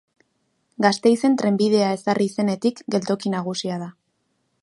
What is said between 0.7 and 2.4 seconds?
Gasteizen trenbidea ezarri